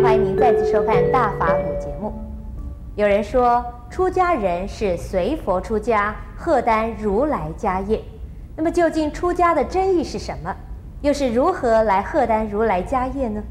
[0.00, 2.14] 欢迎您再次收看《大法古》节目。
[2.94, 8.00] 有人说，出家人是随佛出家，荷担如来家业。
[8.54, 10.54] 那么，究竟出家的真意是什么？
[11.02, 13.42] 又是如何来荷担如来家业呢？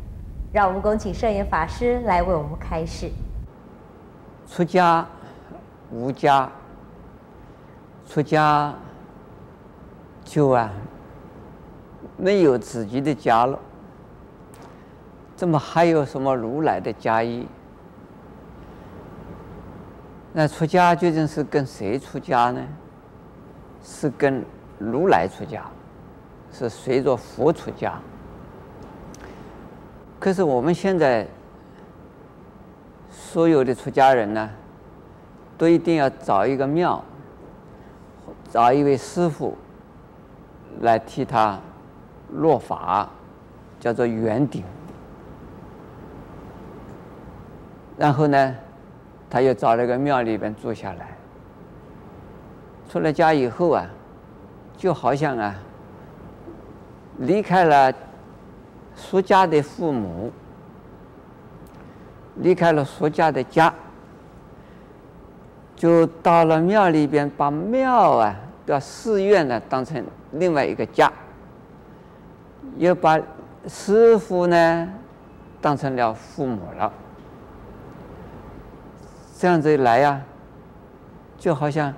[0.54, 3.12] 让我们恭请圣严法师来为我们开示。
[4.48, 5.06] 出家
[5.92, 6.50] 无家，
[8.08, 8.74] 出家
[10.24, 10.72] 就啊
[12.16, 13.60] 没有自己的家了。
[15.38, 17.46] 这么还有什么如来的家业？
[20.34, 22.62] 那出家究竟是跟谁出家呢？
[23.84, 24.44] 是跟
[24.80, 25.64] 如来出家，
[26.52, 28.00] 是随着佛出家。
[30.20, 31.28] 可是我们现在
[33.12, 34.50] 所有的出家人呢，
[35.56, 37.04] 都一定要找一个庙，
[38.50, 39.56] 找一位师父
[40.82, 41.60] 来替他
[42.34, 43.08] 落法，
[43.80, 44.64] 叫做圆顶。
[47.98, 48.56] 然后呢，
[49.30, 51.18] 他又找了个庙里边住下来。
[52.90, 53.86] 出了家以后啊，
[54.78, 55.56] 就好像啊，
[57.18, 57.92] 离开了
[58.96, 60.32] 俗家的父母，
[62.36, 63.74] 离开了俗家的家，
[65.76, 70.02] 就到了庙里边，把庙啊、把寺院呢当成
[70.32, 71.12] 另外一个家，
[72.78, 73.20] 又把
[73.68, 74.90] 师父呢
[75.60, 76.94] 当成了父母了。
[79.40, 80.20] 这样子一来呀、
[81.38, 81.94] 就好像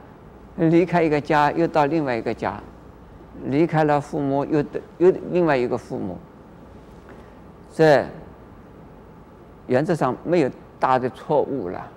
[0.58, 2.62] 离开一个家，又到另外一个家；
[3.46, 4.62] 离开了父母，又
[4.98, 6.18] 又另外一个父母。
[7.74, 8.06] 这
[9.68, 11.88] 原则上没有大的错误了。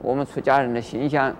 [0.00, 1.36] 我们出家人的形象，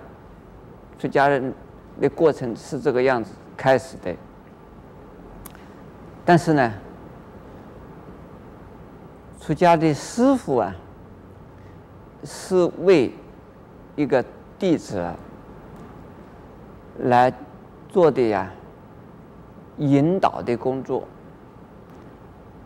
[0.99, 1.51] 出家人
[1.99, 4.15] 的过程是这个样子开始的。
[6.23, 6.71] 但是呢，
[9.39, 10.75] 出家的师傅啊，
[12.23, 13.11] 是为
[13.99, 14.23] 一个
[14.57, 15.05] 弟子
[16.99, 17.33] 来
[17.89, 18.49] 做的呀，
[19.77, 21.03] 引导的工作，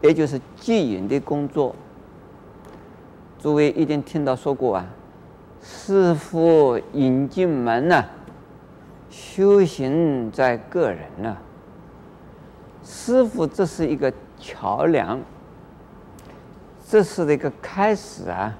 [0.01, 1.75] 也就是接引的工作。
[3.39, 4.85] 诸位一定听到说过啊，
[5.59, 8.05] 师傅引进门呐，
[9.09, 11.35] 修行在个人呐。
[12.83, 15.19] 师傅这是一个桥梁，
[16.87, 18.55] 这是一个开始啊，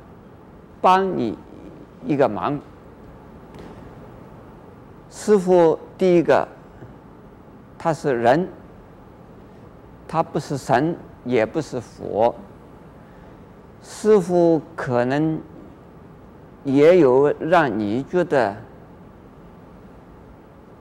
[0.82, 1.38] 帮你。
[2.06, 2.60] 一个忙，
[5.10, 6.48] 师傅第一个，
[7.78, 8.48] 他是人，
[10.08, 12.34] 他不是神，也不是佛。
[13.82, 15.40] 师傅可能
[16.64, 18.56] 也有让你觉得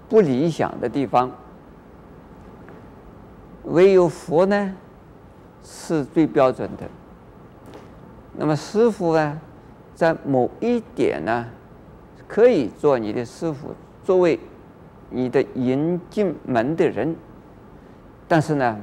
[0.09, 1.31] 不理想的地方，
[3.65, 4.75] 唯有佛呢
[5.62, 6.89] 是最标准的。
[8.34, 9.41] 那么师傅呢？
[9.94, 11.47] 在某一点呢，
[12.26, 14.38] 可以做你的师傅，作为
[15.10, 17.14] 你的引进门的人。
[18.26, 18.78] 但是呢，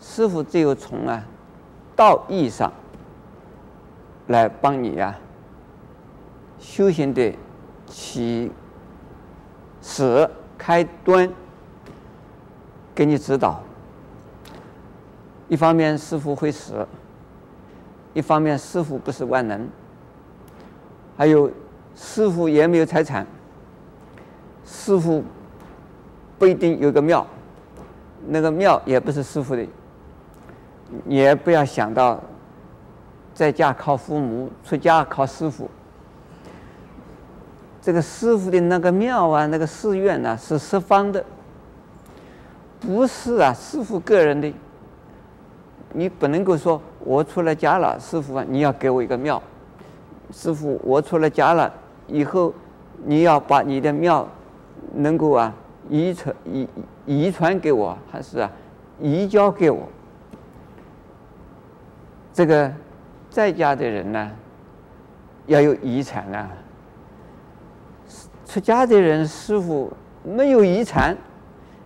[0.00, 1.24] 师傅只有从啊
[1.96, 2.70] 道义上
[4.26, 5.18] 来帮你啊
[6.58, 7.34] 修行的
[7.86, 8.52] 起
[9.80, 11.28] 始开端，
[12.94, 13.60] 给你指导。
[15.48, 16.86] 一方面师傅会死，
[18.14, 19.68] 一方面师傅不是万能。
[21.16, 21.50] 还有，
[21.94, 23.26] 师傅也没有财产，
[24.64, 25.22] 师傅
[26.38, 27.26] 不一定有个庙，
[28.26, 29.66] 那个庙也不是师傅的，
[31.06, 32.20] 也不要想到
[33.34, 35.68] 在家靠父母，出家靠师傅。
[37.80, 41.24] 这个师傅的那个庙啊，那个寺院啊，是十方的，
[42.80, 44.52] 不是啊，师傅个人的。
[45.92, 49.42] 你不能够说我出了家了，师傅啊，你要给我一个庙。
[50.32, 51.72] 师父，我出了家了，
[52.08, 52.52] 以后
[53.04, 54.26] 你要把你的庙
[54.94, 55.54] 能够啊
[55.88, 56.68] 遗传遗
[57.04, 58.50] 遗传给我，还是啊
[58.98, 59.86] 移交给我？
[62.32, 62.72] 这个
[63.28, 64.30] 在家的人呢，
[65.46, 66.50] 要有遗产啊。
[68.46, 69.92] 出家的人，师父
[70.22, 71.16] 没有遗产，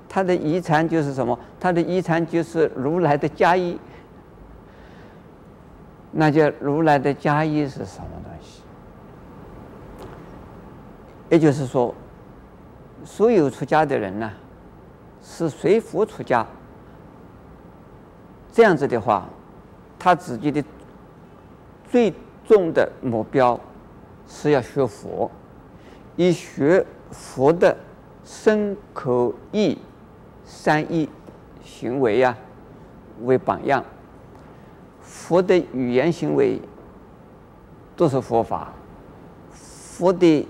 [0.08, 1.38] 他的遗产就是什么？
[1.58, 3.76] 他的遗产就是如来的家业。
[6.18, 8.08] 那叫如来的家业是什么
[11.28, 11.94] 也就是说，
[13.04, 14.30] 所有出家的人呢，
[15.22, 16.46] 是随佛出家。
[18.52, 19.28] 这样子的话，
[19.98, 20.64] 他自己的
[21.90, 22.12] 最
[22.46, 23.58] 终的目标
[24.28, 25.30] 是要学佛，
[26.16, 27.76] 以学佛的
[28.24, 29.76] 身口意
[30.44, 31.08] 三业
[31.64, 32.36] 行为呀
[33.22, 33.84] 为榜样。
[35.02, 36.60] 佛的语言行为
[37.94, 38.72] 都是佛法，
[39.50, 40.46] 佛的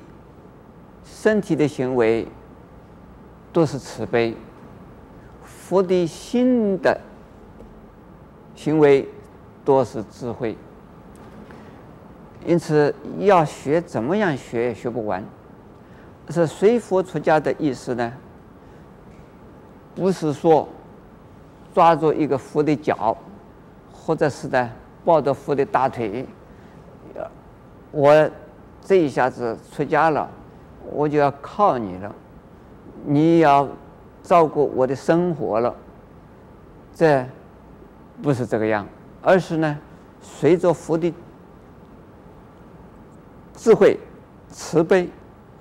[1.19, 2.29] 身体的行为
[3.51, 4.37] 都是慈悲，
[5.43, 7.01] 佛的心的
[8.55, 9.09] 行为
[9.65, 10.55] 都是智慧。
[12.45, 15.25] 因此，要学怎么样学也学不完。
[16.29, 18.13] 是随佛出家的意思呢？
[19.95, 20.69] 不是说
[21.73, 23.17] 抓住一个佛的脚，
[23.91, 24.71] 或者是呢
[25.03, 26.27] 抱着佛的大腿，
[27.91, 28.31] 我
[28.85, 30.31] 这一下子出家了，
[30.93, 32.15] 我就要靠你了，
[33.05, 33.69] 你要
[34.23, 35.75] 照顾我的生活了。
[36.94, 37.27] 这
[38.23, 38.87] 不是这个样，
[39.23, 39.79] 而是呢
[40.21, 41.12] 随着佛的
[43.55, 43.99] 智慧、
[44.49, 45.09] 慈悲。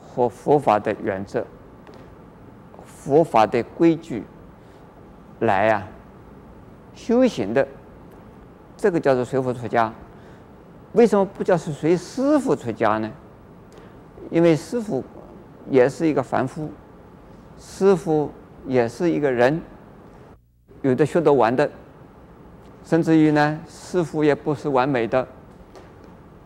[0.08, 1.46] 和佛法的原则、
[2.86, 4.24] 佛法的规矩
[5.42, 5.86] 来啊
[6.94, 7.68] 修行的，
[8.78, 9.94] 这个叫做随佛出家。
[10.94, 13.12] 为什么不叫是随师傅出家呢？
[14.30, 15.04] 因为师傅
[15.70, 16.70] 也是一个凡夫，
[17.58, 18.32] 师傅
[18.66, 19.62] 也是一个人，
[20.82, 21.70] 有的学得完的，
[22.84, 25.28] 甚至于呢，师傅也不是完美的。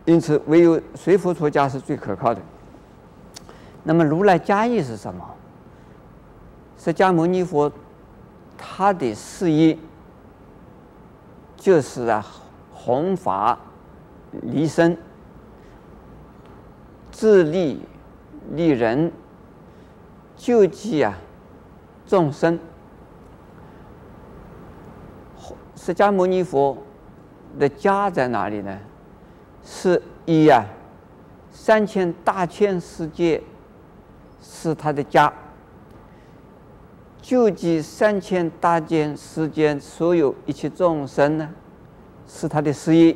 [0.06, 2.40] 因此，唯有随佛出家是最可靠的。
[3.82, 5.24] 那么如来家义是什么？
[6.78, 7.70] 释迦牟尼佛
[8.56, 9.76] 他的事业
[11.56, 12.26] 就是啊，
[12.72, 13.58] 弘法
[14.30, 14.96] 利生，
[17.12, 17.82] 自利
[18.50, 19.10] 利人，
[20.36, 21.18] 救济啊
[22.06, 22.58] 众生。
[25.74, 26.76] 释迦牟尼佛
[27.58, 28.78] 的家在哪里呢？
[29.64, 30.64] 是一啊
[31.50, 33.42] 三千大千世界。
[34.42, 35.30] 是他的家，
[37.20, 41.46] 救济三千大千世间所有一切众生呢，
[42.26, 43.14] 是他的事业。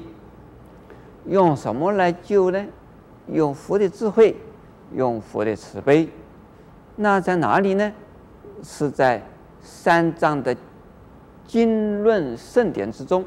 [1.27, 2.63] 用什么来救呢？
[3.29, 4.37] 用佛的智慧，
[4.95, 6.09] 用佛的慈悲。
[6.97, 7.93] 那在哪里呢？
[8.63, 9.23] 是在
[9.61, 10.57] 三藏的
[11.47, 13.25] 经论圣典之中，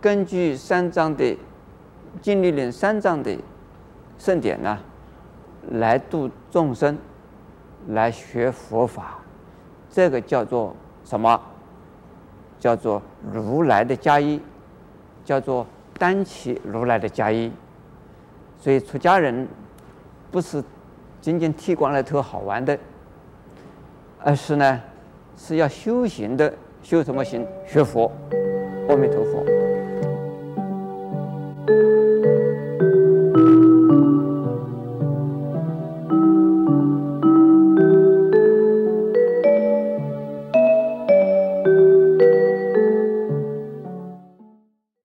[0.00, 1.36] 根据三藏的
[2.20, 3.36] 经历论三藏的
[4.18, 4.78] 圣典呢，
[5.70, 6.98] 来度众生，
[7.88, 9.18] 来学佛法，
[9.88, 10.74] 这个叫做
[11.04, 11.40] 什么？
[12.58, 13.00] 叫做
[13.32, 14.40] 如来的家义，
[15.24, 15.66] 叫做
[15.98, 17.52] 担起如来的家义。
[18.58, 19.46] 所以出家人
[20.32, 20.64] 不是
[21.20, 22.76] 仅仅剃光了头好玩的，
[24.18, 24.80] 而是呢
[25.36, 26.52] 是要修行的。
[26.82, 27.46] 修什么行？
[27.64, 28.10] 学佛。
[28.88, 29.44] 阿弥陀佛。